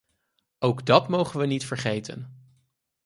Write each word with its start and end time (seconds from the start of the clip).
Ook 0.59 0.85
dat 0.85 1.07
mogen 1.09 1.39
we 1.39 1.45
niet 1.45 1.65
vergeten. 1.65 2.47